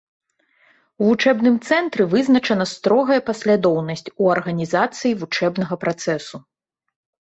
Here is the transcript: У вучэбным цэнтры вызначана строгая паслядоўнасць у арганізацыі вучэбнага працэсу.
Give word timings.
У 1.03 1.05
вучэбным 1.09 1.59
цэнтры 1.67 2.07
вызначана 2.15 2.65
строгая 2.73 3.21
паслядоўнасць 3.31 4.07
у 4.21 4.35
арганізацыі 4.35 5.17
вучэбнага 5.25 5.75
працэсу. 5.87 6.47